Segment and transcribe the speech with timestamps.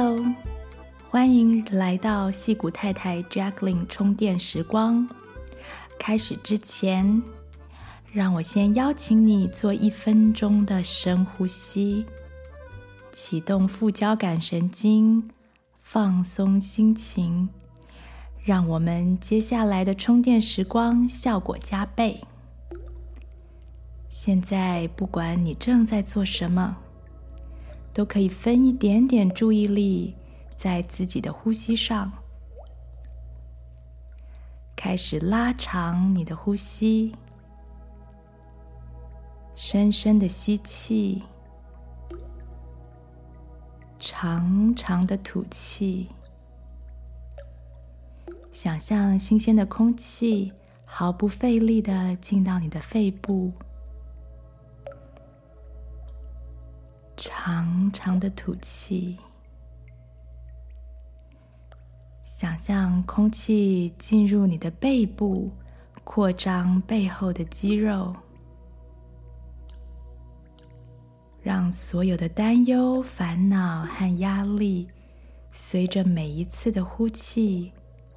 [0.00, 0.24] Hello，
[1.10, 5.08] 欢迎来到矽谷太太 Jacqueline 充电时光。
[5.98, 7.20] 开始之前，
[8.12, 12.06] 让我先邀请你做一分钟的深呼吸，
[13.10, 15.28] 启动副交感神经，
[15.82, 17.48] 放松心情，
[18.44, 22.20] 让我们接下来的充电时光效果加倍。
[24.08, 26.76] 现在，不管你正在做什么。
[27.98, 30.14] 都可以分一点点注意力
[30.54, 32.12] 在自己的呼吸上，
[34.76, 37.12] 开始拉长你的呼吸，
[39.56, 41.24] 深深的吸气，
[43.98, 46.08] 长长的吐气，
[48.52, 50.52] 想象新鲜的空气
[50.84, 53.52] 毫不费力的进到你的肺部。
[57.20, 59.18] 长长的吐气，
[62.22, 65.50] 想象空气进入你的背部，
[66.04, 68.14] 扩张背后的肌肉，
[71.42, 74.88] 让所有的担忧、烦恼和压力，
[75.50, 77.72] 随着每一次的呼气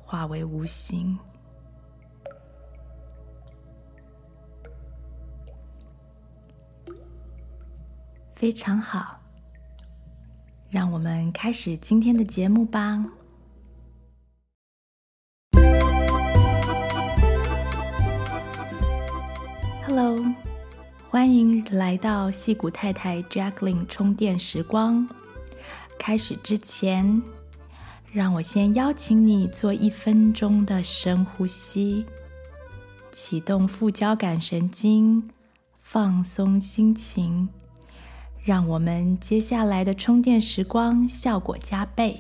[0.06, 1.18] 化为无形。
[8.42, 9.20] 非常好，
[10.68, 13.06] 让我们开始今天的节目吧。
[19.86, 20.26] Hello，
[21.08, 25.08] 欢迎来到戏骨太太 Jacqueline 充电时光。
[26.00, 27.22] 开始之前，
[28.12, 32.04] 让我先邀请你做一分钟的深呼吸，
[33.12, 35.30] 启动副交感神经，
[35.84, 37.48] 放松心情。
[38.44, 42.20] 让我们接下来的充电时光效果加倍。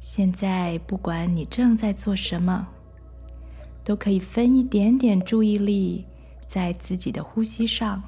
[0.00, 2.66] 现在，不管你正在做什么，
[3.84, 6.06] 都可以分一点点注意力
[6.46, 8.02] 在自己的呼吸上，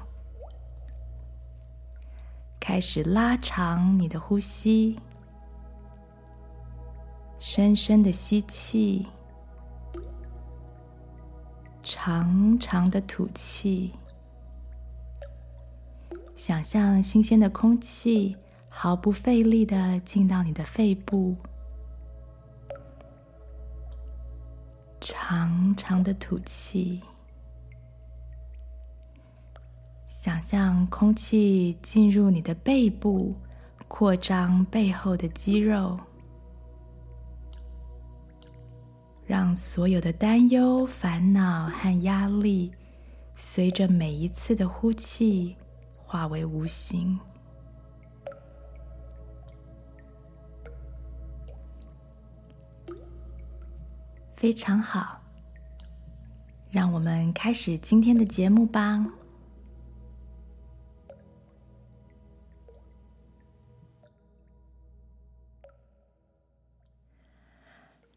[2.59, 4.97] 开始拉长你的呼吸，
[7.37, 9.05] 深深的吸气，
[11.83, 13.93] 长长的吐气。
[16.35, 18.35] 想象新鲜的空气
[18.67, 21.35] 毫不费力的进到你的肺部，
[24.99, 27.01] 长长的吐气。
[30.05, 33.33] 想象空气进入你的背部，
[33.87, 35.97] 扩张背后的肌肉，
[39.25, 42.71] 让所有的担忧、烦恼和压力，
[43.35, 45.55] 随着每一次的呼气。
[46.15, 47.19] 化为无形。
[54.33, 55.21] 非常好，
[56.71, 59.05] 让我们开始今天的节目吧。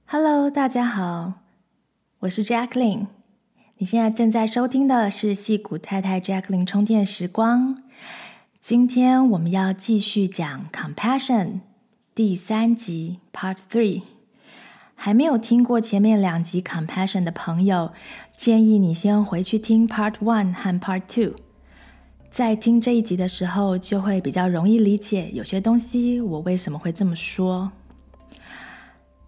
[0.06, 1.32] Hello，大家好，
[2.20, 3.17] 我是 Jacqueline。
[3.80, 7.78] 你现在正在收听的是戏骨太太 Jacklin 充电时光。
[8.58, 11.60] 今天我们要继续讲 Compassion
[12.12, 14.02] 第三集 Part Three。
[14.96, 17.92] 还没有听过前面两集 Compassion 的朋友，
[18.36, 21.36] 建议你先回去听 Part One 和 Part Two。
[22.32, 27.70] 在听这一集的时候，就会比较容易理解有些东西我为什么会这么说。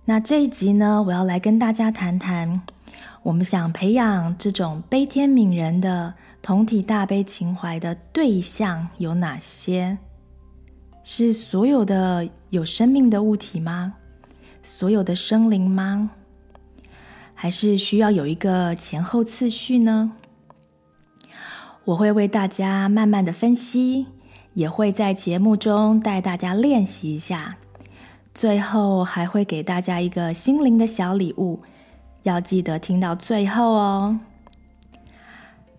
[0.07, 2.63] 那这一集呢，我要来跟大家谈谈。
[3.23, 9.99] 我们想培养这种悲天悯人的同体大悲情怀的对象有哪些？
[11.03, 13.95] 是所有的有生命的物体吗？
[14.63, 16.11] 所有的生灵吗？
[17.35, 20.13] 还是需要有一个前后次序呢？
[21.85, 24.07] 我会为大家慢慢的分析，
[24.55, 27.57] 也会在节目中带大家练习一下，
[28.35, 31.61] 最后还会给大家一个心灵的小礼物。
[32.23, 34.21] 要记得听到最后哦。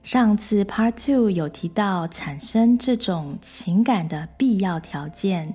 [0.03, 5.53] 上次 Part Two 有提到，产生这种情感的必要条件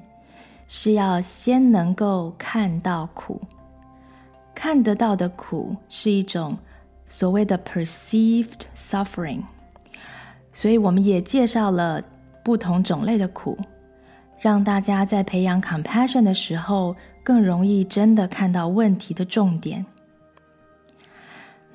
[0.69, 3.41] 是要先能够看到苦，
[4.55, 6.57] 看得到的苦是一种
[7.09, 9.43] 所谓的 perceived suffering。
[10.53, 12.01] 所以我们也介绍了
[12.45, 13.59] 不同种类的苦，
[14.39, 16.95] 让大家在培养 compassion 的时候
[17.25, 19.85] 更容易真的看到问题的重点。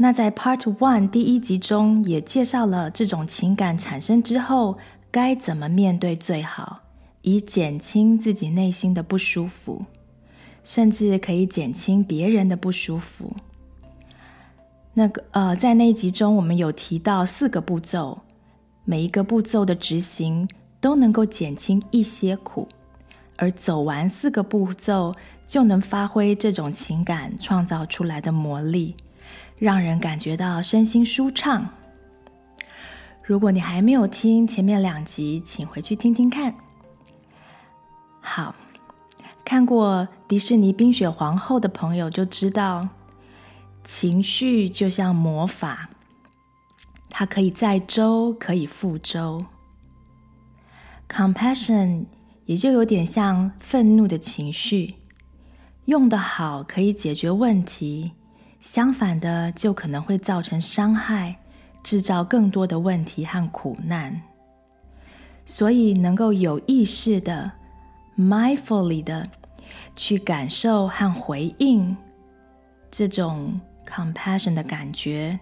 [0.02, 4.80] 那在 Part One 第一集中也介绍了这种情感产生之后
[5.12, 6.80] 该怎么面对最好，
[7.22, 9.86] 以减轻自己内心的不舒服，
[10.64, 13.36] 甚至可以减轻别人的不舒服。
[14.96, 18.22] 那个呃，在那一集中，我们有提到四个步骤，
[18.84, 20.50] 每一个步骤的执行
[20.80, 22.68] 都能够减轻一些苦，
[23.36, 25.14] 而走完四个步骤，
[25.46, 28.96] 就能发挥这种情感创造出来的魔力，
[29.62, 31.70] 让人感觉到身心舒畅。
[33.22, 36.56] 如果你还没有听前面两集，请回去听听看。
[38.20, 38.56] 好，
[39.46, 42.90] 看过迪士尼《冰雪皇后》的朋友就知道。
[43.84, 45.92] 情绪就像魔法，
[47.12, 49.46] 它可以载舟，可以覆舟。
[51.08, 52.06] Compassion
[52.46, 54.96] 也就有点像愤怒的情绪，
[55.86, 58.14] 用得好可以解决问题，
[58.62, 61.36] 相反的就可能会造成伤害，
[61.84, 64.22] 制造更多的问题和苦难。
[65.44, 67.52] 所以能够有意识的、
[68.18, 69.28] mindfully 的
[69.98, 71.98] 去感受和回应
[72.90, 73.60] 这种。
[73.84, 75.38] Compassion 的感觉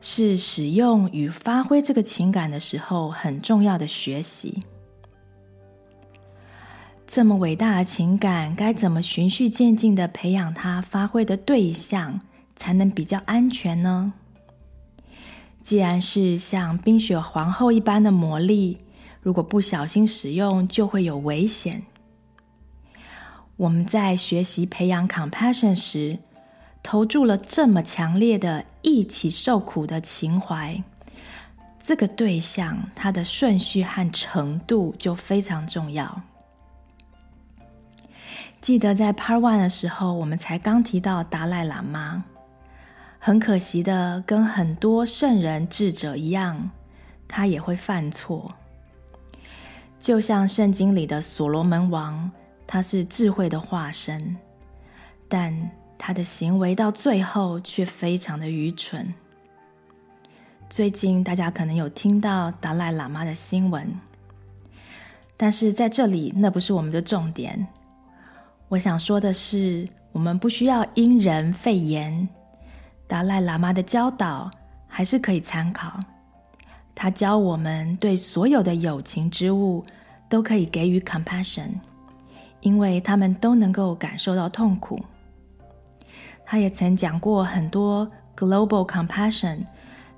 [0.00, 4.62] 是使用与发挥这个情感的时候很重要的学习。
[7.06, 12.18] 这么伟大的情感，该怎么循序渐进地培养它发挥的对象，
[12.58, 14.12] 才能比较安全呢？
[15.62, 18.78] 既然是像冰雪皇后一般的魔力，
[19.22, 21.84] 如果不小心使用，就会有危险。
[23.56, 26.18] 我们在学习培养 Compassion 时，
[26.82, 30.82] 投注了这么强烈的一起受苦的情怀，
[31.78, 36.22] 这个对象它的顺序和程度就非常重要。
[38.60, 42.24] 记得在 Part One 的时候，我们才刚提到达赖喇嘛，
[43.28, 46.70] 很可惜的，跟很多圣人智者一样，
[47.28, 48.54] 他也会犯错。
[50.00, 52.32] 就像圣经里的所罗门王，
[52.66, 54.34] 他是智慧的化身，
[55.28, 59.12] 但他的行为到最后却非常的愚蠢。
[60.70, 63.94] 最近大家可能有听到达赖喇嘛的新闻，
[65.36, 67.66] 但是在这里那不是我们的重点。
[68.68, 72.26] 我想说的是，我们不需要因人废言。
[73.08, 74.48] 达赖喇嘛的教导
[74.86, 75.98] 还是可以参考。
[76.94, 79.84] 他教我们对所有的有情之物
[80.28, 81.70] 都可以给予 compassion，
[82.60, 85.00] 因为他们都能够感受到痛苦。
[86.44, 89.60] 他也曾讲过很多 global compassion，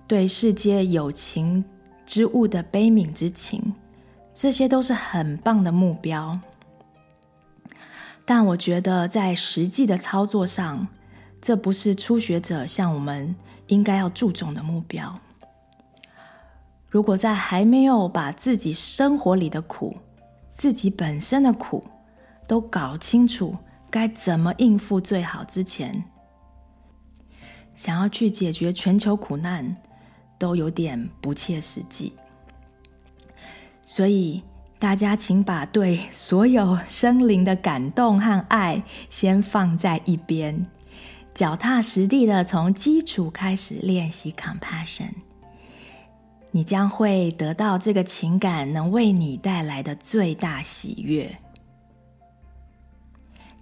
[0.07, 1.65] 对世界有情
[2.07, 3.75] 之物的悲悯之情，
[4.33, 6.39] 这些都是很棒的目标。
[8.25, 10.87] 但我觉得在实际的操作上，
[11.41, 13.35] 这不是初学者像我们
[13.69, 15.19] 应该要注重的目标。
[16.89, 19.97] 如果在还没有把自己生活里的苦、
[20.49, 21.85] 自己本身的苦
[22.47, 23.57] 都搞清楚，
[23.89, 26.03] 该怎么应付最好之前，
[27.75, 29.77] 想要去解决全球苦难，
[30.37, 32.13] 都有点不切实际。
[33.83, 34.43] 所以
[34.79, 40.67] 大家请把对所有生灵的感动和爱先放在一边，
[41.35, 45.11] 脚踏实地的从基础开始练习 compassion，
[46.51, 51.39] 你将会得到这个情感能为你带来的最大喜悦。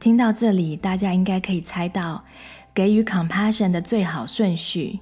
[0.01, 2.25] 听到这里，大家应该可以猜到。
[2.75, 5.01] 给予 compassion 的最好顺序，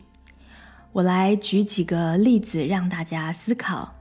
[0.92, 3.92] 我来举几个例子让大家思考。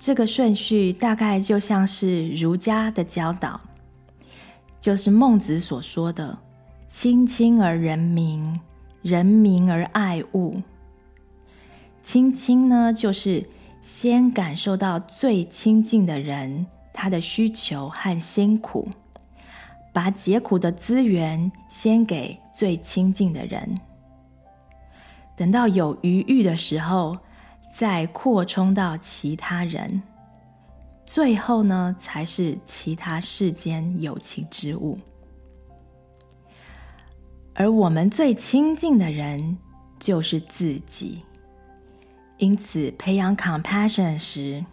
[0.00, 3.60] 这个顺序大概就像是儒家的教导，
[4.80, 6.36] 就是孟子所说的
[6.88, 8.60] “亲亲而仁民，
[9.02, 10.54] 仁民而爱物”。
[12.00, 13.44] 亲亲呢，就是
[13.80, 18.88] 先感受到最亲近的人他的需求和辛苦。
[19.92, 23.80] 把解苦的资源先给最亲近的人，
[25.34, 27.16] 等到有余裕的时候，
[27.74, 30.02] 再扩充到其他人，
[31.06, 34.98] 最后呢，才是其他世间有情之物。
[37.58, 39.56] 而我们最亲近的人
[39.98, 41.20] 就是自己，
[42.36, 44.66] 因此培养 compassion 时，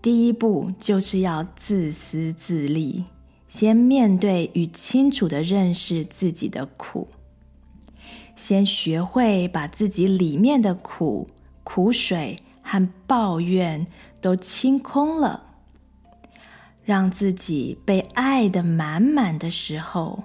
[0.00, 3.04] 第一步就是要自私自利。
[3.46, 7.08] 先面对与清楚地认识自己的苦，
[8.34, 11.26] 先学会把自己里面的苦、
[11.62, 13.86] 苦水和抱怨
[14.22, 15.44] 都清空了，
[16.82, 20.24] 让自己被爱的满满的时候，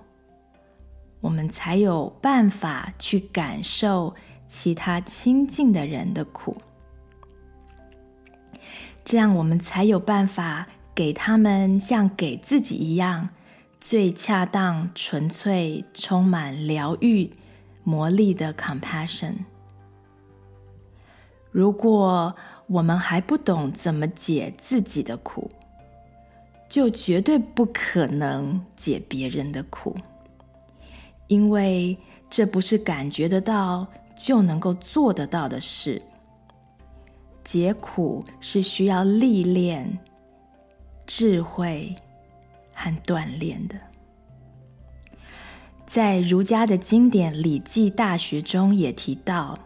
[1.22, 4.16] 我们才有办法去感受
[4.48, 6.56] 其他亲近的人的苦，
[9.04, 10.66] 这样我们才有办法。
[10.98, 13.30] 给他们像给自己一样
[13.80, 17.30] 最恰当、纯粹、充满疗愈
[17.84, 19.36] 魔力的 compassion。
[21.52, 25.48] 如果我们还不懂怎么解自己的苦，
[26.68, 29.96] 就绝对不可能解别人的苦，
[31.28, 31.98] 因为
[32.30, 36.02] 这不是感觉得到就能够做得到的事。
[37.44, 39.98] 解苦是需要历练、
[41.06, 41.96] 智慧
[42.74, 43.76] 和锻炼的。
[45.86, 49.58] 在儒家的经典《礼记·大学》中也提到，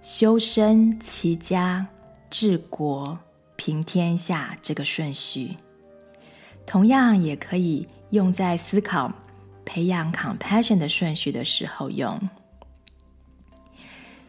[0.00, 1.86] 修身、齐家、
[2.30, 3.18] 治国、
[3.56, 5.54] 平天下这个顺序。
[6.64, 9.12] 同样也可以用在思考
[9.72, 12.28] 培养 compassion 的顺序的时候用。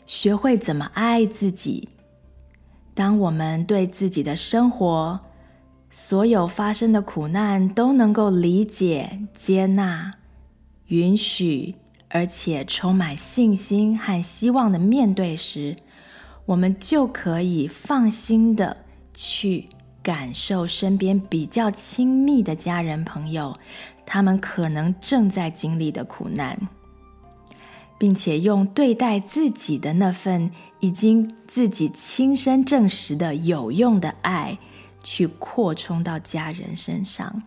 [0.06, 1.90] 学会怎么爱自己。
[2.94, 5.20] 当我们对自己的生活
[5.90, 10.14] 所有发生的苦难都能够理解、接纳、
[10.90, 11.74] 允许，
[12.10, 15.76] 而且充满信心和希望的面对时，
[16.46, 19.66] 我们就可以放心的去。
[20.04, 23.56] 感受身边比较亲密的家人朋友，
[24.14, 26.68] 他们可能正在经历的苦难，
[27.98, 30.52] 并且用对待自己的那份
[30.82, 34.58] 已经自己亲身证实的有用的爱，
[35.02, 37.42] 去扩充到家人身上，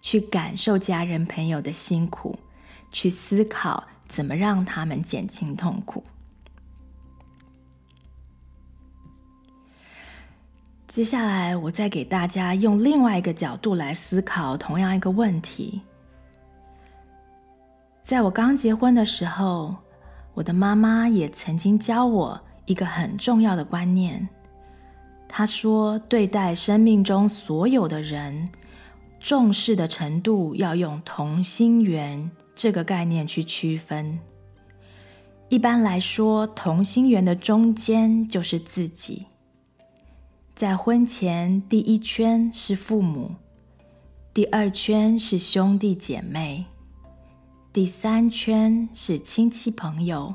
[0.00, 2.34] 去感受家人朋友的辛苦，
[2.90, 6.02] 去思考怎么让他们减轻痛苦。
[10.92, 15.80] 接下来，我再给大家用另外一个角度来思考同样一个问题。
[18.02, 19.74] 在我刚结婚的时候，
[20.34, 24.28] 我的妈妈也曾经教我一个很重要的观念。
[25.26, 28.46] 她说，对待生命中所有的人，
[29.18, 34.18] 重视的程度要用同心圆这个概念去区分。
[35.48, 39.24] 一般来说，同心圆的中间就是自己。
[40.62, 43.32] 在婚前，第一圈是父母，
[44.32, 46.66] 第二圈是兄弟姐妹，
[47.72, 50.32] 第三圈是亲戚朋友，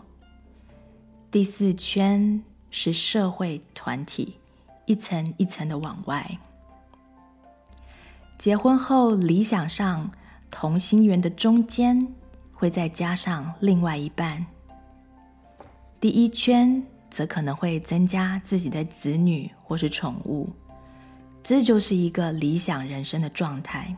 [1.32, 4.36] 第四圈是社会团体，
[4.86, 6.38] 一层一层的往外。
[8.38, 10.12] 结婚后，理想上
[10.52, 12.06] 同心圆的中间
[12.52, 14.46] 会再加上另外一半，
[16.02, 16.84] 第一圈。
[17.10, 20.50] 则可能会增加自己的子女或是宠物，
[21.44, 23.94] 这就是一个理想人生的状态。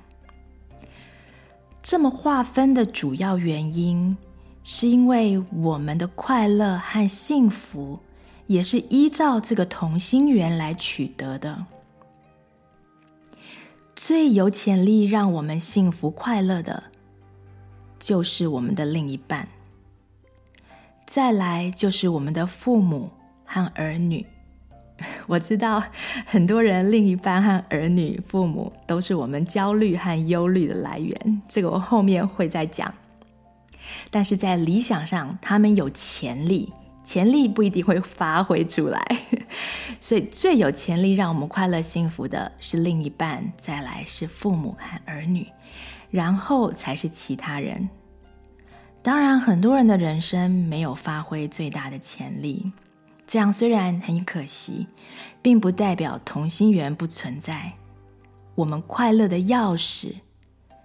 [1.84, 4.18] 这么划分的主要原因，
[4.64, 8.00] 是因为我们的快乐和幸福
[8.48, 11.68] 也是依照这个同心圆来取得的。
[13.96, 16.84] 最有潜力让我们幸福快乐的，
[18.00, 19.48] 就是我们的另一半。
[21.06, 23.12] 再来就是我们的父母
[23.46, 24.26] 和儿女。
[25.28, 25.84] 我知道
[26.26, 32.94] 很多人另一半和儿女、父母都是我们焦虑和忧虑的来源，这个我后面会再讲。
[34.12, 36.72] 但是在理想上，他们有潜力，
[37.04, 39.04] 潜力不一定会发挥出来，
[40.00, 45.48] 所以最有潜力让我们快乐幸福的是另一半，再来是父母和儿女，
[46.12, 47.90] 然后才是其他人。
[49.02, 52.72] 当然，很多人的人生没有发挥最大的潜力，
[53.32, 54.88] 这样虽然很可惜，
[55.40, 57.72] 并不代表同心圆不存在。
[58.56, 60.16] 我们快乐的钥匙，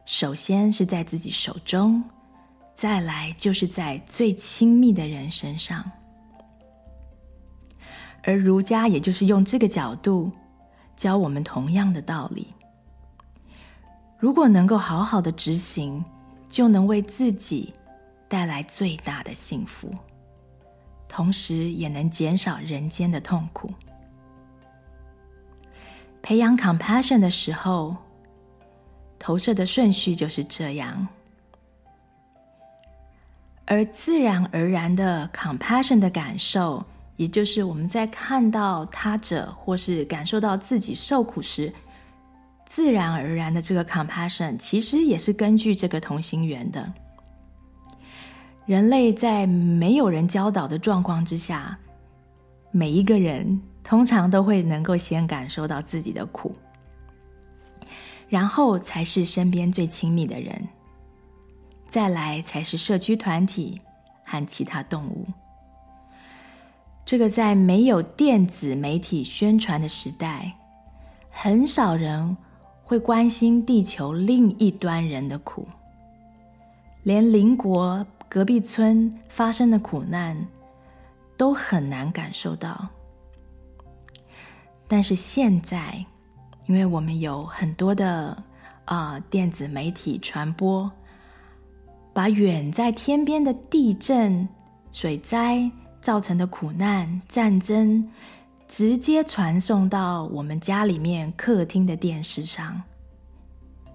[0.05, 2.05] 首先是在自己手中，
[2.75, 5.91] 再来就是在最亲密的人身上。
[8.25, 10.31] 而儒家也就是用这个角度
[10.95, 12.49] 教我们同样的道理。
[14.19, 16.05] 如果能够好好的执行，
[16.51, 17.73] 就能为自己。
[18.27, 19.89] 带来最大的幸福，
[21.15, 23.71] 同时也能减少人间的痛苦。
[26.21, 27.97] 培养 compassion 的时候，
[29.17, 31.07] 投射的顺序就是这样，
[33.65, 41.73] 而自然而然的 compassion 的感受，也就是我们在看到他者或是感受到自己受苦时，
[42.67, 46.93] 自然而然的这个 compassion，其实也是根据这个同心圆的。
[48.67, 51.79] 人类在没有人教导的状况之下，
[52.71, 56.51] 每一个人通常都会能够先感受到自己的苦，
[58.27, 60.67] 然后才是身边最亲密的人，
[61.91, 63.79] 再来才是社区团体
[64.25, 65.27] 和其他动物。
[67.05, 70.57] 这个在没有电子媒体宣传的时代，
[71.29, 72.35] 很少人
[72.83, 75.67] 会关心地球另一端人的苦，
[77.03, 80.47] 连邻国隔壁村发生的苦难
[81.37, 82.89] 都很难感受到。
[84.87, 86.05] 但是现在，
[86.67, 88.43] 因为我们有很多的
[88.85, 90.91] 啊、电子媒体传播，
[92.13, 94.49] 把远在天边的地震、
[94.93, 98.11] 水灾造成的苦难、战争，
[98.69, 102.83] 直接传送到我们家里面客厅的电视上，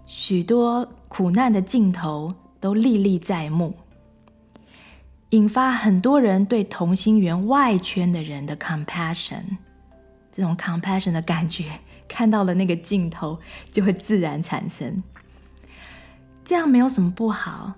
[0.08, 3.76] 许多苦难的镜头都历历在目，
[5.32, 9.44] 引发很多人对同心圆外圈的人的 compassion。
[10.32, 11.66] 这种 compassion 的感觉，
[12.08, 13.38] 看到了那个镜头
[13.72, 15.04] 就会自然产生。
[16.44, 17.74] 这样没有什么不好，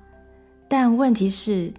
[0.70, 1.74] 但问题是，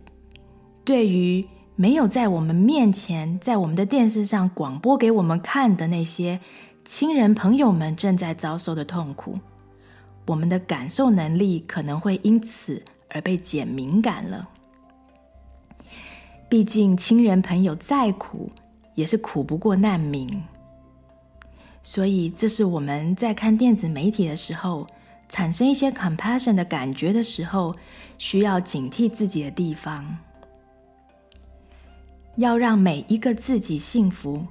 [0.85, 6.41] 对于没有在我们面前，在我们的电视上广播给我们看的那些
[6.85, 9.35] 亲人朋友们正在遭受的痛苦，
[10.27, 14.49] 我们的感受能力可能会因此而被减敏感了。
[16.53, 18.51] 毕竟亲人朋友再苦，
[18.95, 20.29] 也是苦不过难民。
[21.83, 24.87] 所以，这是我们在看电子媒体的时候，
[25.31, 27.75] 产生一些 compassion 的感觉的时候，
[28.19, 30.19] 需要警惕自己的地方。
[32.37, 34.45] 要让每一个自己幸福，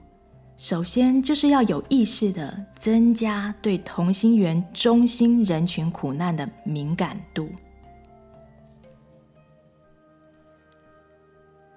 [0.57, 7.47] 首先就是要有意识的增加对同心圆中心人群苦难的敏感度。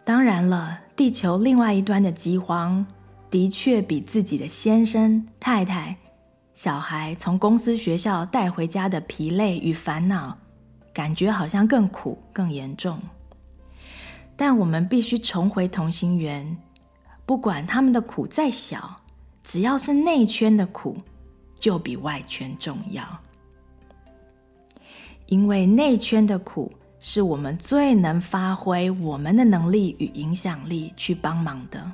[0.04, 2.86] 当然了，地球另外一端的饥荒。
[3.30, 5.96] 的确比自己的先生、太太、
[6.52, 10.38] 小孩从公司、学校带回家的疲累与烦恼，
[10.92, 13.00] 感觉好像更苦、更严重。
[14.36, 16.56] 但我们必须重回同心圆，
[17.26, 19.00] 不管他们的苦再小，
[19.42, 20.96] 只要是内圈的苦，
[21.58, 23.02] 就比外圈重要。
[25.26, 26.72] 因为内圈的苦
[27.06, 31.92] 是我们最能发挥我们的能力与影响力去帮忙的。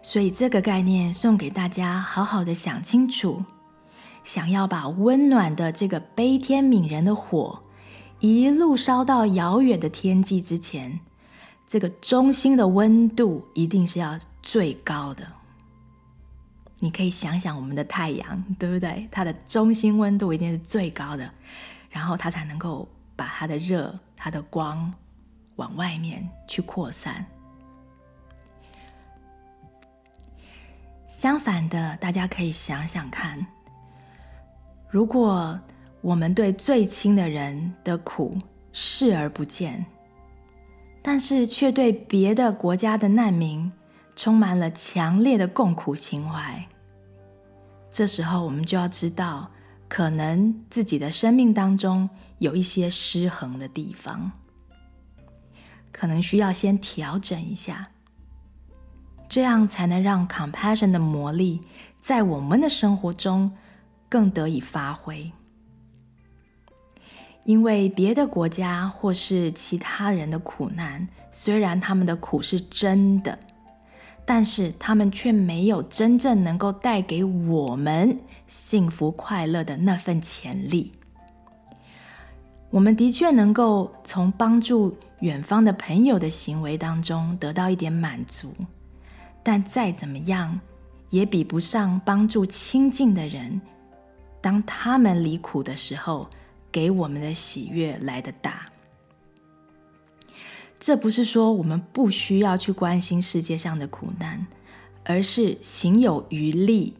[0.00, 3.44] 所以这个概念送给大家，好好的想清楚。
[4.24, 7.62] 想要把温暖的这个悲天悯人的火
[8.20, 10.98] 一路烧到遥远的天际之前，
[11.66, 15.30] 这个中心的温度一定是要最高的。
[16.78, 19.06] 你可以想想我们的太阳，对不对？
[19.12, 21.30] 它的中心温度一定是最高的，
[21.96, 24.92] 然后它才能够把它的热、它的光
[25.54, 27.24] 往外面去扩散。
[31.08, 33.46] 相反的，大家可以想想看，
[34.90, 35.58] 如果
[36.02, 38.36] 我们对最亲的人的苦
[38.74, 39.86] 视而不见，
[41.02, 43.72] 但是却对别的国家的难民
[44.14, 46.62] 充满了强烈的共苦情怀，
[47.90, 49.50] 这时候我们就要知道，
[49.88, 54.30] 可能自己的生命当中有一些失衡的地方，
[55.92, 57.86] 可能需要先调整一下。
[59.28, 61.60] 这样才能让 compassion 的魔力
[62.00, 63.50] 在我们的生活中
[64.08, 65.30] 更得以发挥。
[67.44, 73.38] 因为别的国家或是其他人的苦难，虽然他们的苦是真的，
[74.24, 80.92] 但是他们却没有真正能够带给我们幸福快乐的那份潜力。
[82.70, 88.52] 我们的确能够从帮助远方的朋友的行为当中得到一点满足。
[89.42, 90.58] 但再怎么样，
[91.10, 93.60] 也比不上帮助亲近的人，
[94.40, 96.28] 当他们离苦的时候，
[96.72, 98.66] 给我们的喜悦来的大。
[100.80, 104.44] 这不是说我们不需要去关心世界上的苦难，
[105.04, 106.94] 而是行有余力，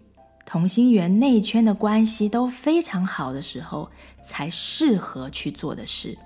[0.46, 3.90] 同心圆内圈的关系都非常好的时候，
[4.22, 6.16] 才适合去做的事。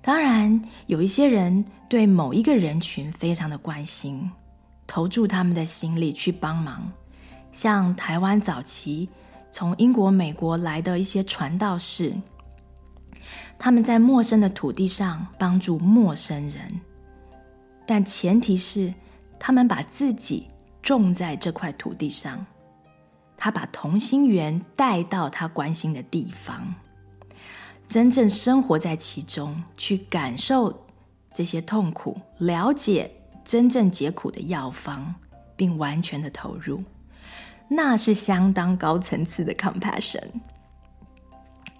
[0.00, 4.30] 当然，有一些人对某一个人群非常的关心，
[4.86, 6.90] 投注他们的心力去帮忙。
[7.52, 9.06] 像台湾早期
[9.50, 12.14] 从英国、美国来的一些传道士，
[13.58, 16.80] 他们在陌生的土地上帮助陌生人，
[17.84, 18.94] 但前提是
[19.38, 20.46] 他们把自己
[20.82, 22.44] 种在这块土地上，
[23.36, 26.74] 他把同心圆带到他关心的地方。
[27.88, 30.86] 真正生活在其中，去感受
[31.32, 33.10] 这些痛苦，了解
[33.44, 35.14] 真正解苦的药方，
[35.56, 36.82] 并完全的投入，
[37.68, 40.22] 那是相当高层次的 compassion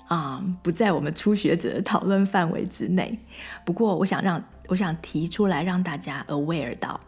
[0.09, 3.17] 啊，不在我们初学者的讨论范围之内。
[3.65, 6.99] 不过，我想让我想提出来让大家 aware 到，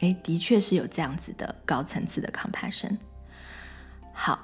[0.00, 2.96] 诶，的确是有这样子的高层次的 compassion。
[4.12, 4.38] 好，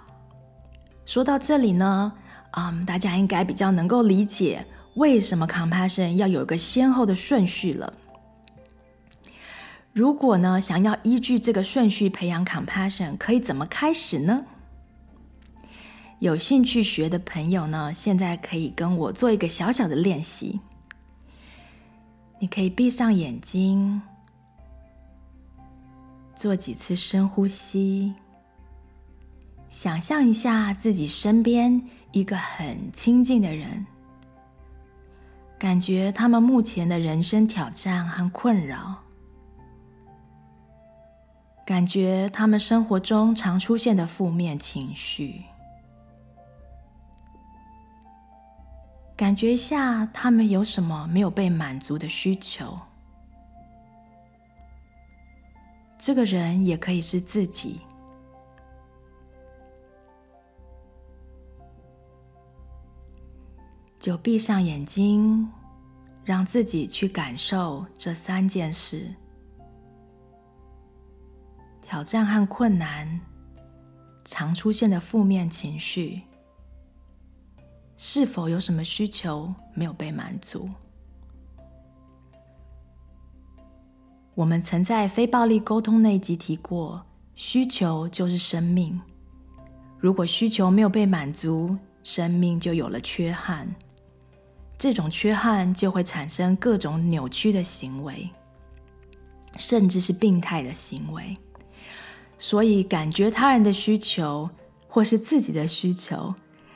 [1.04, 2.12] 说到这里呢，
[2.52, 7.92] 嗯，大家应该比较能够理解为什么 compassion 要有一个先后的顺序了。
[9.92, 14.44] 如果呢，想要依据这个顺序培养 compassion，可以怎么开始呢？
[16.18, 20.60] 有兴趣学的朋友呢，现在可以跟我做一个小小的练习。
[22.38, 24.02] 你可以闭上眼睛，
[26.36, 28.14] 做几次深呼吸，
[29.70, 33.86] 想象一下自己身边一个很亲近的人，
[35.58, 38.96] 感觉他们目前的人生挑战和困扰。
[41.64, 45.42] 感觉他们生活中常出现的负面情绪，
[49.16, 52.78] 感觉一下他们有什么没有被满足的需求。
[56.06, 57.80] 这个人也可以是自己，
[63.98, 65.50] 就闭上眼睛，
[66.24, 69.12] 让自己去感受这三件事。
[71.82, 73.20] 挑战和困难，
[74.24, 76.22] 常出现的负面情绪，
[77.96, 80.70] 是否有什么需求没有被满足？
[84.36, 87.02] 我们曾在非暴力沟通那集提过，
[87.34, 89.00] 需求就是生命。
[89.98, 93.74] 如果需求没有被满足，生命就有了缺憾。
[94.76, 98.28] 这种缺憾就会产生各种扭曲的行为，
[99.56, 101.34] 甚至是病态的行为。
[102.36, 104.50] 所以，感觉他人的需求
[104.86, 106.34] 或是自己的需求，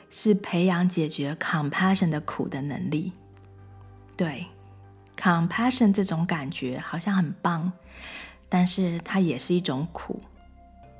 [0.09, 3.13] 是培养解决 compassion 的苦的能力。
[4.17, 4.47] 对
[5.21, 7.71] ，compassion 这种感觉好像很棒，
[8.49, 10.19] 但是它也是一种苦，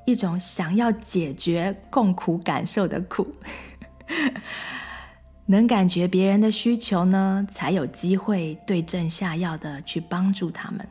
[0.05, 3.27] 一种想要解决共苦感受的苦。
[5.47, 10.87] 能感觉别人的需求呢，才有机会对症下药的去帮助他们。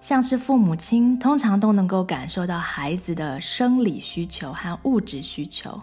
[0.00, 5.80] 像是父母亲通常都能够感受到孩子的生理需求和物质需求，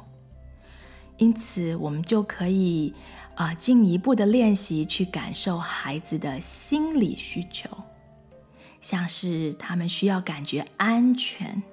[1.16, 2.94] 因此我们就可以
[3.40, 7.70] 啊、进一步的练习去感受孩子的心理需求，
[8.82, 11.64] 像是他们需要感觉安全，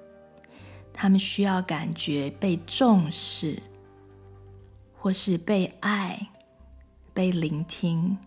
[0.93, 3.61] 他们需要感觉被重视，
[4.95, 6.29] 或是被爱、
[7.13, 8.17] 被聆听，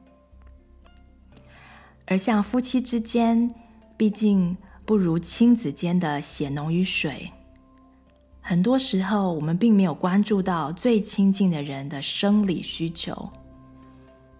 [2.04, 3.50] 而像夫妻之间。
[3.96, 7.32] 毕竟不如亲子间的血浓于水，
[8.50, 13.30] 很多时候我们并没有关注到最亲近的人的生理需求，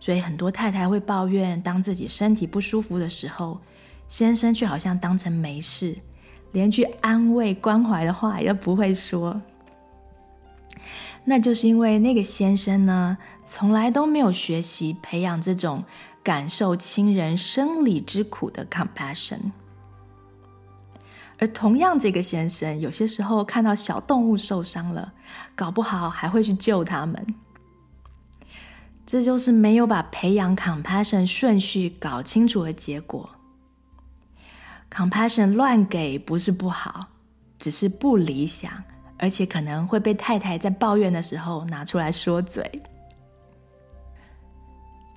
[0.00, 3.60] 所以很多太太会抱怨，当自己身体不舒服的时候，
[4.08, 5.96] 先生却好像当成没事，
[6.50, 9.40] 连句安慰关怀的话也不会说。
[11.22, 15.84] 那就是因为那个先生呢，从来都没有学习培养这种。
[16.22, 19.38] 感受亲人生理之苦的 compassion，
[21.40, 25.14] 而同样，这个先生有些时候看到小动物受伤了，
[25.56, 27.34] 搞不好还会去救他们。
[29.06, 33.34] 这就是没有把培养 compassion 顺序搞清楚的结果。
[34.92, 37.06] compassion 乱给不是不好，
[37.58, 38.70] 只是不理想，
[39.18, 42.82] 而且可能会被太太在抱怨的时候拿出来说嘴。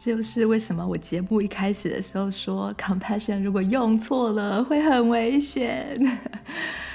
[0.03, 5.97] 就是为什么我节目一开始的时候说，compassion 如果用错了会很危险，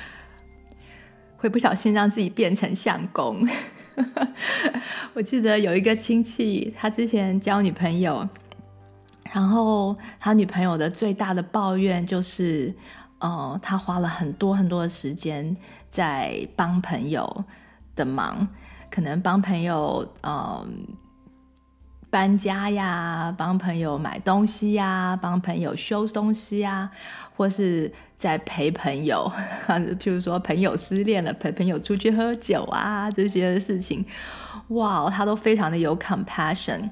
[1.38, 3.48] 会不小心让自己变成相公。
[5.14, 8.28] 我记得有一个亲戚，他之前交女朋友，
[9.32, 12.76] 然后他女朋友的最大的抱怨就是，
[13.20, 15.56] 呃，他花了很多很多的时间
[15.88, 17.42] 在帮朋友
[17.96, 18.46] 的忙，
[18.90, 20.86] 可能帮朋友，嗯、
[22.10, 26.90] 搬家呀，帮朋友买东西呀，帮朋友修东西呀，
[27.36, 29.30] 或是在陪朋友，
[30.00, 34.04] 譬如说朋友失恋了，陪朋友出去喝酒啊，这些事情，
[34.68, 36.88] 哇，他都非常的有 compassion，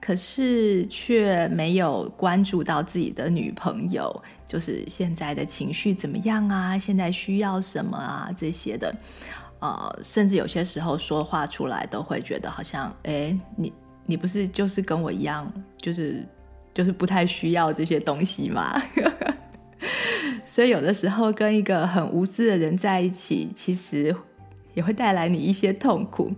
[0.00, 8.92] 可是却没有关注到自己的女朋友，就是现在的情绪怎么样啊，现在需要什么啊这些的，
[9.60, 13.72] 呃，甚至有些时候说话出来都会觉得好像，哎，你。
[14.06, 16.24] 你不是就是跟我一样，就是
[16.72, 18.80] 就是不太需要这些东西吗？
[20.44, 24.14] 所以有的时候跟一个很无私的人在一起，其实
[24.74, 26.30] 也会带来你一些痛苦，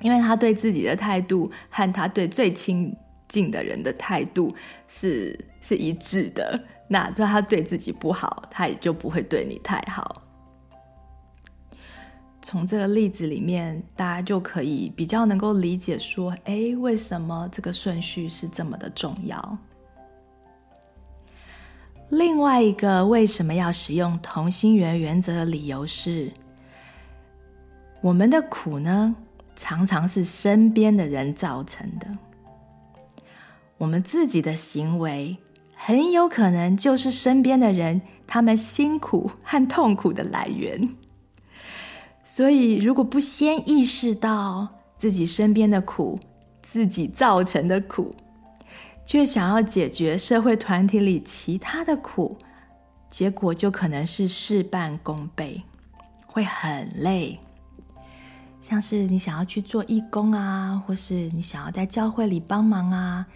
[0.00, 2.96] 因为他对自己的态度和他对最亲
[3.28, 4.54] 近的人的态度
[4.88, 10.22] 是是一致的，那他对自己不好，他也就不会对你太好。
[12.44, 19.58] 从这个例子里面，大家就可以比较能够理解说，诶，为什么这个顺序是这么的重要？
[22.10, 26.30] 另外一个为什么要使用同心圆原则的理由是，
[28.02, 29.16] 我们的苦呢，
[29.56, 32.06] 常常是身边的人造成的，
[33.78, 35.38] 我们自己的行为
[35.74, 40.86] 很有可能就是身边的人他们辛苦和痛苦的来源。
[42.24, 46.18] 所以，如果不先意识到自己身边的苦，
[46.62, 48.10] 自己造成的苦，
[49.04, 52.36] 却想要解决社会团体里其他的苦，
[53.10, 55.62] 结果就可能是事半功倍，
[56.26, 57.38] 会很累。
[58.58, 63.26] 像是你想要去做义工啊，或是你想要在教会里帮忙啊，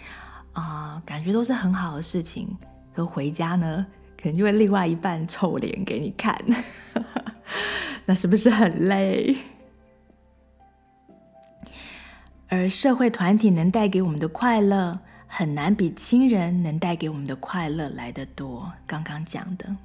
[0.55, 2.49] 啊、感觉都是很好的事情。
[2.95, 3.87] 可回家呢，
[4.21, 6.43] 可能就会另外一半臭脸给你看。
[8.07, 9.37] 那是不是很累？
[12.49, 18.73] 而社会团体能带给我们的快乐，很难比亲人能带给我们的快乐来得多。
[18.87, 19.77] 刚刚讲的，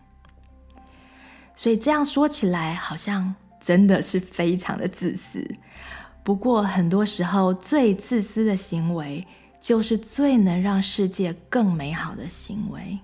[1.56, 5.46] 所以这样说起来，好像真的是非常的自私。
[6.24, 9.28] 不过，很多时候最自私的行为，
[9.60, 12.98] 就是最能让世界更美好的行为。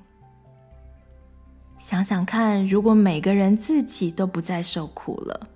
[1.80, 5.48] 想想看，如果每个人自己都不再受苦了，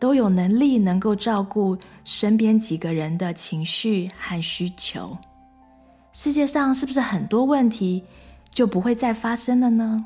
[0.00, 5.16] 都有能力能够照顾身边几个人的情绪和需求，
[6.12, 8.02] 世界上是不是很多问题
[8.50, 10.04] 就不会再发生了呢？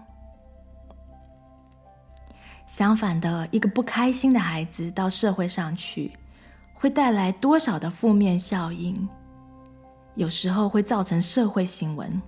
[2.67, 6.13] 相反的，一个不开心的孩子到社会上去，
[6.75, 9.09] 会带来多少的负面效应？
[10.15, 12.21] 有时候会造成社会新闻。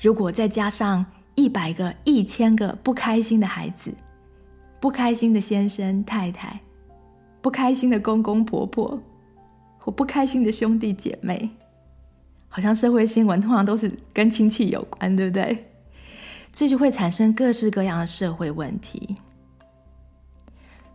[0.00, 1.04] 如果再加上
[1.34, 3.92] 一百个、一千个不开心的孩子，
[4.80, 6.60] 不开心的先生、太太，
[7.40, 9.00] 不开心的公公婆婆，
[9.78, 11.48] 或不开心的兄弟姐妹，
[12.48, 15.64] 好像社会新闻通常都是跟亲戚有关，对不对？
[16.52, 19.16] 这就会产生各式各样的社会问题。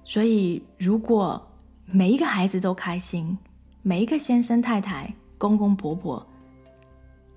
[0.03, 1.47] 所以，如果
[1.85, 3.37] 每一个孩子都开心，
[3.81, 6.25] 每一个先生、太太、公公婆婆、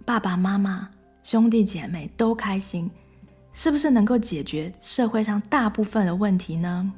[0.05, 0.89] 爸爸妈妈，
[1.25, 2.91] 兄弟姐妹都开心，
[3.55, 6.93] 是不是能够解决社会上大部分的问题呢？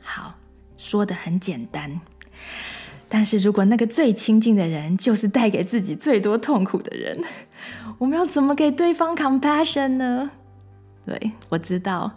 [0.00, 0.34] 好，
[0.76, 2.00] 说得很简单，
[3.08, 7.20] 但是如果那个最亲近的人就是带给自己最多痛苦的人，
[7.98, 10.30] 我们要怎么给对方 compassion 呢？
[11.04, 12.12] 对，我知道，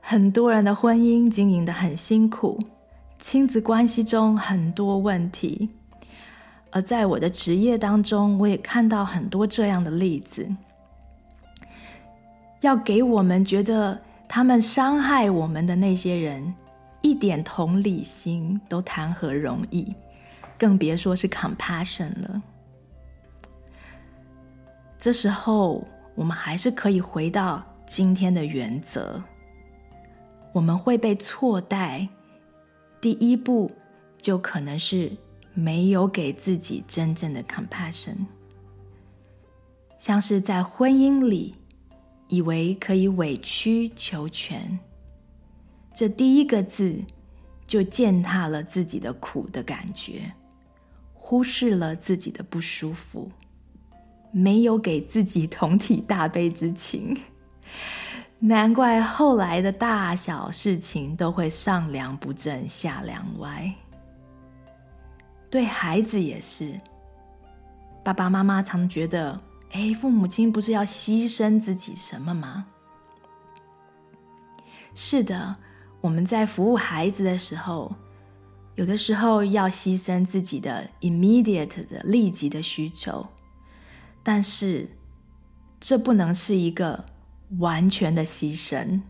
[0.00, 2.60] 很多人的婚姻经营得很辛苦，
[3.18, 5.70] 亲子关系中很多问题。
[6.72, 10.48] 而在我的职业当中，我也看到很多这样的例子。
[12.62, 16.54] 要给我们觉得他们伤害我们的那些人
[17.02, 19.94] 一点同理心都谈何容易，
[20.58, 22.42] 更别说是 compassion 了。
[24.96, 29.20] 这时候，我们还是可以回到今天的原则：
[30.52, 32.08] 我们会被错待，
[33.00, 33.70] 第一步
[34.22, 35.12] 就可能是。
[35.54, 38.16] 没有给自己真正的 compassion，
[39.98, 41.54] 像是在婚姻里，
[42.28, 44.78] 以为可以委曲求全，
[45.92, 46.98] 这第一个字
[47.66, 50.32] 就践踏了自己的苦的感觉，
[51.12, 53.30] 忽视了自己的不舒服，
[54.30, 57.16] 没有给自己同体大悲之情，
[58.38, 63.74] 难怪后来的大小事情都会上梁不正下梁歪。
[65.52, 66.80] 对孩子也是，
[68.02, 69.38] 爸爸妈妈常觉得，
[69.72, 72.64] 哎，父母亲不是要牺牲自己什么吗？
[74.94, 75.56] 是的，
[76.00, 77.94] 我们在服务孩子的时候，
[78.76, 83.28] 有的时候要牺牲自己的 immediate 的立即的需求，
[84.22, 84.88] 但是
[85.78, 87.04] 这不能是一个
[87.58, 89.02] 完全的牺牲。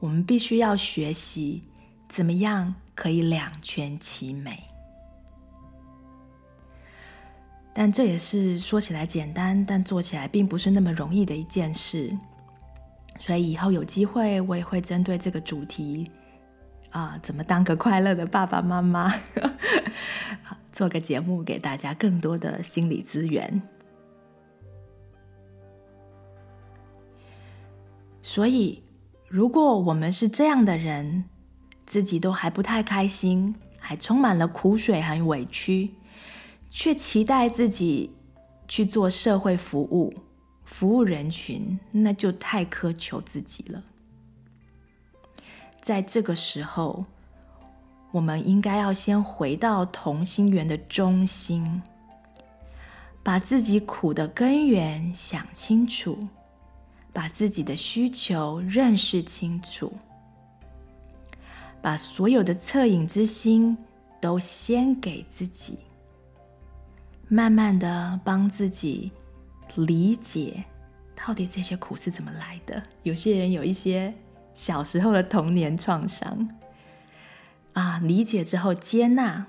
[0.00, 1.62] 我们必须要学习
[2.08, 4.64] 怎么样可以两全其美。
[7.74, 12.16] 但这也是说起来简单，但做起来并不是那么容易的一件事。
[13.18, 16.10] 所以以后有机会，我也会针对这个主题，
[16.90, 19.14] 啊，怎么当个快乐的爸爸妈妈，
[20.72, 23.62] 做个节目给大家更多的心理资源。
[28.20, 28.82] 所以，
[29.28, 31.24] 如果我们是这样的人，
[31.86, 35.94] 自己都还不太开心，还充满了苦水和委屈。
[36.74, 38.10] 却期待自己
[38.66, 40.12] 去做社会服务，
[40.64, 43.84] 服务人群，那就太苛求自己了。
[45.82, 47.04] 在这个时候，
[48.10, 51.82] 我们应该要先回到同心圆的中心，
[53.22, 56.18] 把自己苦的根源想清楚，
[57.12, 59.92] 把自己的需求认识清楚，
[61.82, 63.76] 把所有的恻隐之心
[64.20, 65.78] 都先给自己，
[67.32, 69.10] 慢慢的帮自己
[69.76, 70.62] 理解
[71.14, 72.82] 到底这些苦是怎么来的。
[73.04, 74.14] 有些人有一些。
[74.54, 76.46] 小时候的童年创伤
[77.72, 79.46] 啊，理解之后接纳，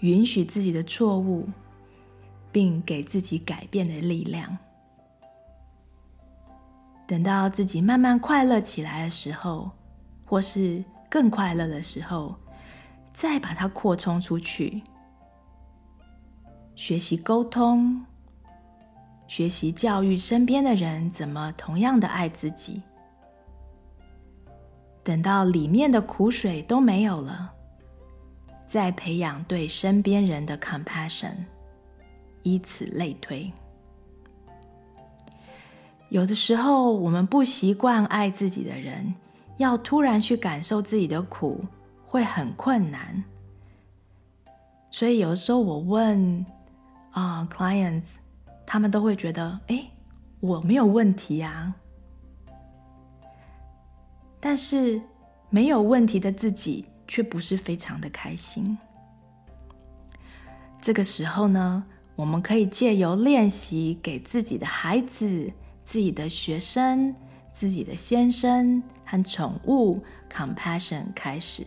[0.00, 1.46] 允许自己的错误，
[2.50, 4.58] 并给自己改变的力量。
[7.06, 9.70] 等到自己慢慢快乐起来的时候，
[10.24, 12.34] 或是更快乐的时候，
[13.12, 14.82] 再把它扩充出去，
[16.78, 18.06] 学习沟通，
[19.26, 22.80] 学习教育身边的人怎么同样的爱自己。
[25.02, 27.52] 等到里面的苦水都没有了，
[28.64, 31.34] 再培养对身边人的 compassion，
[32.44, 33.50] 以此类推。
[36.10, 39.12] 有的时候，我们不习惯爱自己的人，
[39.56, 41.60] 要突然去感受自己的苦，
[42.06, 43.24] 会很困难。
[44.92, 46.46] 所以有的时候，我问
[47.10, 48.16] 啊、clients，
[48.66, 49.84] 他们都会觉得，哎，
[50.40, 51.74] 我没有问题呀。
[54.40, 55.00] 但是
[55.50, 58.78] 没有问题的自己却不是非常的开心。
[60.80, 67.12] 这个时候呢，我们可以借由练习给自己的孩子、自己的学生、
[67.52, 70.00] 自己的先生和宠物
[70.32, 71.66] compassion 开始，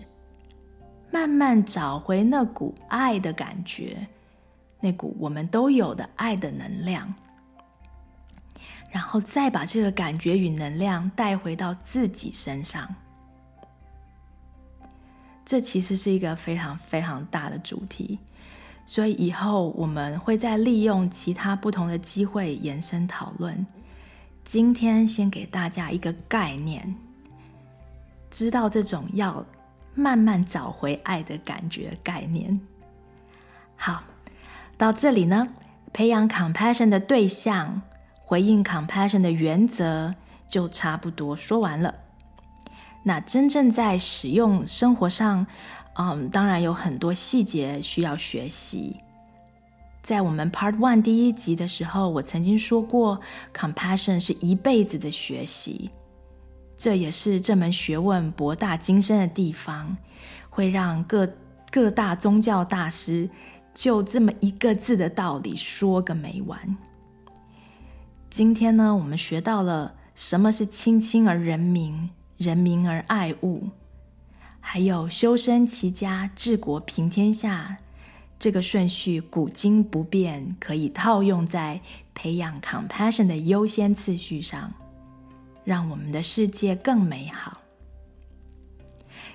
[1.12, 4.08] 慢慢找回那股爱的感觉，
[4.82, 7.14] 那股我们都有的爱的能量。
[8.92, 12.94] 然后再把这个感觉与能量带回到自己身上，
[15.46, 18.20] 这其实是一个非常非常大的主题，
[18.86, 23.66] 所以以后我们会再利用其他不同的机会延伸讨论。
[24.44, 26.94] 今天先给大家一个概念，
[28.30, 29.46] 知道这种要
[29.96, 32.60] 慢慢找回爱的感觉概念。
[33.78, 34.04] 好，
[34.82, 35.48] 到这里呢，
[35.94, 37.84] 培养 compassion 的对象。
[38.20, 40.16] 回应 compassion 的原则
[40.48, 41.94] 就差不多说完了。
[43.04, 45.46] 那真正在使用生活上，
[46.00, 49.00] 嗯，当然有很多细节需要学习。
[50.02, 53.22] 在我们 Part One 第一集的时候，我曾经说过
[53.56, 55.92] ，compassion 是一辈子的学习，
[56.76, 59.96] 这也是这门学问博大精深的地方，
[60.50, 61.30] 会让各
[61.70, 63.30] 各大宗教大师
[63.74, 66.78] 就这么一个字的道理说个没完。
[68.30, 73.70] 今天呢，我们学到了什么是亲亲而仁民，仁民而爱物，
[74.60, 77.78] 还有修身齐家治国平天下
[78.40, 81.82] 这个顺序古今不变，可以套用在
[82.14, 84.74] 培养 compassion 的优先次序上，
[85.64, 87.60] 让我们的世界更美好。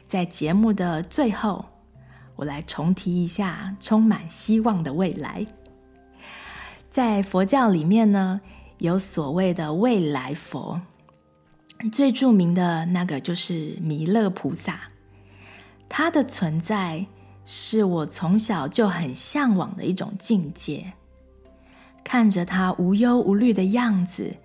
[0.06, 1.66] 在节目的最后，
[2.36, 5.46] 我来重提一下充满希望的未来。
[6.90, 8.40] 在佛教里面呢，
[8.78, 10.80] 有所谓的未来佛，
[11.92, 14.80] 最著名的那个就是弥勒菩萨。
[15.88, 17.06] 他的存在
[17.44, 20.92] 是我从小就很向往的一种境界。
[22.02, 24.36] 看着他无忧无虑的样子，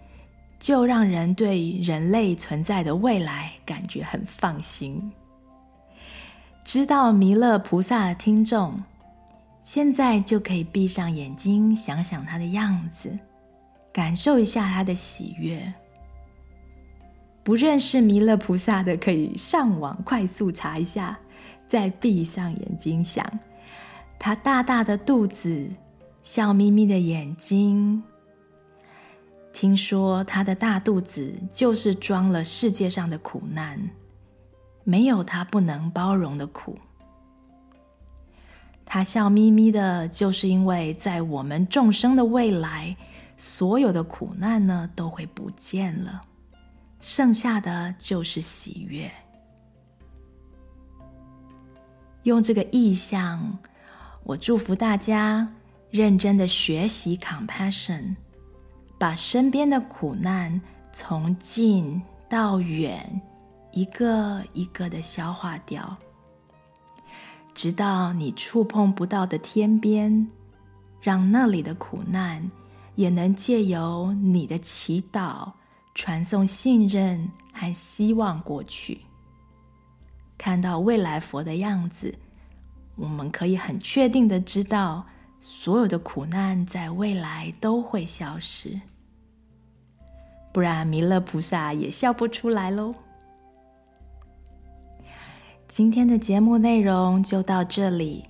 [0.60, 5.12] 就让人对人类存在的未来感觉很放心。
[6.64, 8.82] 知道弥勒菩萨的听众，
[9.62, 13.18] 现在就可以闭上眼睛，想想他的样子。
[13.92, 15.74] 感受一下他的喜悦。
[17.44, 21.20] 不认识弥勒菩萨的，可以上网快速查一下，
[21.68, 23.26] 再闭上眼睛想，
[24.18, 25.68] 他大大的肚子，
[26.22, 28.02] 笑眯眯的眼睛。
[29.52, 33.78] 听说他的大肚子就是装了世界上的苦难，
[34.84, 36.78] 没有他不能包容的苦。
[38.86, 42.96] 他笑眯眯的，就是因为在我们众生的未来。
[43.38, 46.22] 所有的苦难呢，都会不见了，
[47.00, 49.12] 剩下的就是喜悦。
[52.22, 53.58] 用这个意象，
[54.24, 55.52] 我祝福大家
[55.90, 58.16] 认真的学习 compassion，
[59.00, 60.62] 把身边的苦难
[60.94, 63.20] 从近到远，
[63.72, 65.98] 一个一个的消化掉，
[67.54, 70.28] 直到你触碰不到的天边。
[71.02, 72.48] 让那里的苦难
[72.94, 75.52] 也能借由你的祈祷，
[75.96, 79.02] 传送信任和希望过去。
[80.38, 82.14] 看到未来佛的样子，
[82.96, 85.08] 我们可以很确定的知道，
[85.40, 88.80] 所有的苦难在未来都会消失。
[90.54, 92.94] 不然弥勒菩萨也笑不出来喽。
[95.72, 98.26] 今天的节目内容就到这里，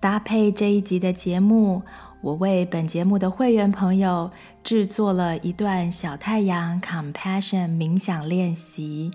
[0.00, 1.82] 搭配这一集的节目，
[2.20, 4.28] 我为本节目的会员朋友
[4.64, 9.12] 制作了一段小太阳 Compassion 冥想练习。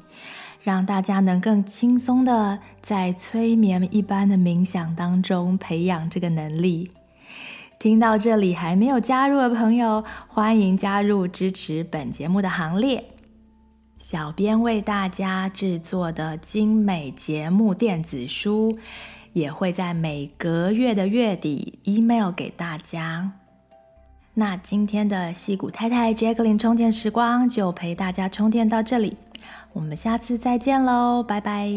[0.61, 6.89] 让大家能更轻松的在催眠一般的冥想当中培养这个能力。
[7.77, 13.03] 听到这里还没有加入的朋友，欢迎加入支持本节目的行列。
[14.09, 18.73] 小编为大家制作的精美节目电子书，
[19.33, 23.33] 也会在每个月的月底 email 给大家。
[24.33, 29.17] 那今天的戏骨太太 Jacqueline 充电时光就陪大家充电到这里。
[29.73, 31.69] 我们下次再见喽，拜拜！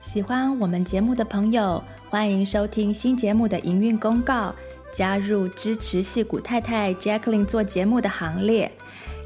[0.00, 1.80] 喜欢我们节目的朋友，
[2.10, 4.52] 欢迎收听新节目的营运公告，
[4.92, 8.70] 加入支持戏骨太太 Jacqueline 做节目的行列。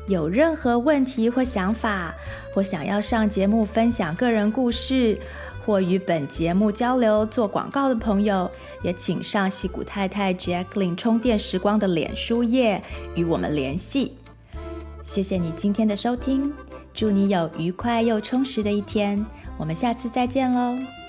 [0.07, 2.15] 有任何问题或想法，
[2.55, 5.19] 或想要上节目分享个人故事，
[5.65, 8.49] 或与本节目交流、做广告的朋友，
[8.83, 12.81] 也请上戏骨太太 Jacqueline 充电时光的脸书页
[13.17, 14.17] 与我们联系。
[15.03, 16.53] 谢谢你今天的收听，
[16.95, 19.27] 祝你有愉快又充实的一天。
[19.59, 21.06] 我们下次再见喽。